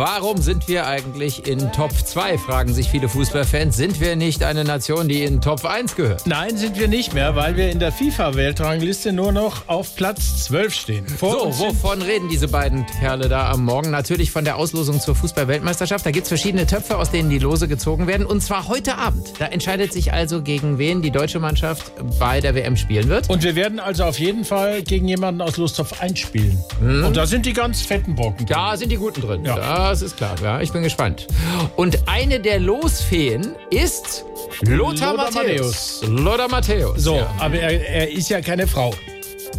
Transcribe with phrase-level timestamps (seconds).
[0.00, 3.76] Warum sind wir eigentlich in Top 2, fragen sich viele Fußballfans.
[3.76, 6.26] Sind wir nicht eine Nation, die in Top 1 gehört?
[6.26, 10.72] Nein, sind wir nicht mehr, weil wir in der FIFA-Weltrangliste nur noch auf Platz 12
[10.72, 11.06] stehen.
[11.06, 13.90] Vor so, wovon reden diese beiden Kerle da am Morgen?
[13.90, 16.06] Natürlich von der Auslosung zur Fußball-Weltmeisterschaft.
[16.06, 18.24] Da gibt es verschiedene Töpfe, aus denen die Lose gezogen werden.
[18.24, 19.34] Und zwar heute Abend.
[19.38, 23.28] Da entscheidet sich also, gegen wen die deutsche Mannschaft bei der WM spielen wird.
[23.28, 26.58] Und wir werden also auf jeden Fall gegen jemanden aus Lostopf 1 spielen.
[26.78, 27.04] Hm.
[27.04, 28.56] Und da sind die ganz fetten Brocken drin.
[28.56, 29.44] Da sind die guten drin.
[29.44, 29.89] Ja.
[29.90, 30.36] Das ist klar.
[30.40, 31.26] Ja, ich bin gespannt.
[31.74, 34.24] Und eine der Losfeen ist
[34.60, 36.04] Lothar, Lothar Matthäus.
[36.06, 37.02] Lothar Matthäus.
[37.02, 37.34] So, ja.
[37.40, 38.94] aber er, er ist ja keine Frau.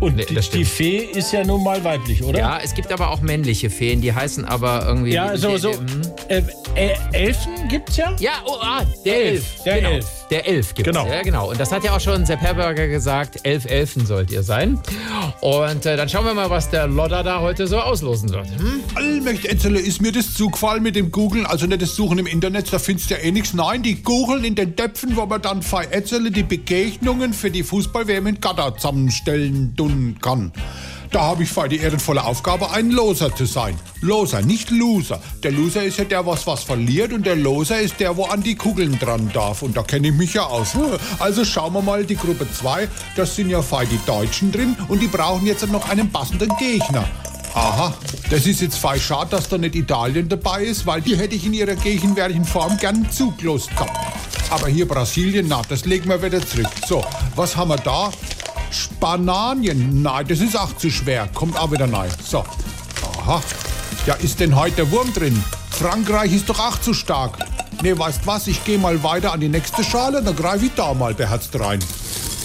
[0.00, 2.38] Und nee, die, die, Fee ist ja nun mal weiblich, oder?
[2.38, 5.14] Ja, es gibt aber auch männliche Feen, die heißen aber irgendwie.
[5.14, 5.72] Ja, so, so.
[6.28, 6.42] Äh,
[6.74, 8.14] äh, Elfen gibt's ja?
[8.20, 9.32] Ja, oh, ah, der Elf.
[9.32, 9.62] Elf.
[9.64, 9.90] Der genau.
[9.90, 10.06] Elf.
[10.30, 11.06] Der Elf gibt Genau.
[11.06, 11.50] Ja, genau.
[11.50, 14.78] Und das hat ja auch schon Sepp Herberger gesagt, elf Elfen sollt ihr sein.
[15.40, 18.48] Und äh, dann schauen wir mal, was der Lodder da heute so auslosen wird.
[18.48, 18.80] Hm?
[18.94, 22.72] Allmächt Etzele, ist mir das zugefallen mit dem Googlen, also nicht das Suchen im Internet,
[22.72, 23.54] da findest du ja eh nichts.
[23.54, 27.62] Nein, die googeln in den Töpfen, wo man dann bei Etzele die Begegnungen für die
[27.62, 30.52] Fußball-WM in Katar zusammenstellen tun kann.
[31.10, 33.78] Da habe ich voll die ehrenvolle Aufgabe, ein Loser zu sein.
[34.00, 35.20] Loser, nicht Loser.
[35.42, 38.42] Der Loser ist ja der, was was verliert und der Loser ist der, wo an
[38.42, 39.62] die Kugeln dran darf.
[39.62, 40.68] Und da kenne ich mich ja aus.
[41.18, 42.88] Also schauen wir mal die Gruppe 2.
[43.16, 47.08] Das sind ja voll die Deutschen drin und die brauchen jetzt noch einen passenden Gegner.
[47.54, 47.94] Aha,
[48.30, 51.44] das ist jetzt voll schade, dass da nicht Italien dabei ist, weil die hätte ich
[51.44, 53.96] in ihrer gegenwärtigen Form gern zugelost gehabt.
[54.50, 56.68] Aber hier Brasilien, na, das legen wir wieder zurück.
[56.86, 58.10] So, was haben wir da?
[58.70, 60.02] Spanien.
[60.02, 61.28] Nein, das ist auch zu schwer.
[61.34, 62.10] Kommt auch wieder rein.
[62.24, 62.44] So.
[63.22, 63.42] Aha.
[64.08, 65.44] Ja, ist denn heute der Wurm drin?
[65.68, 67.44] Frankreich ist doch auch zu stark.
[67.82, 68.46] Nee, weißt was?
[68.46, 71.78] Ich gehe mal weiter an die nächste Schale, dann greife ich da mal beherzt rein.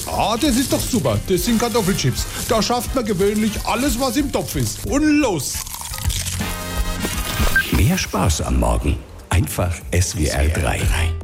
[0.06, 1.18] Ah, das ist doch super.
[1.30, 2.26] Das sind Kartoffelchips.
[2.50, 4.86] Da schafft man gewöhnlich alles, was im Topf ist.
[4.88, 5.54] Und los!
[7.72, 8.98] Mehr Spaß am Morgen.
[9.30, 11.14] Einfach SWR 3.